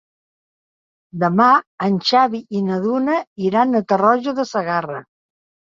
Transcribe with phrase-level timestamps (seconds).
[1.25, 1.49] Demà
[1.89, 5.09] en Xavi i na Duna iran a Tarroja de Segarra.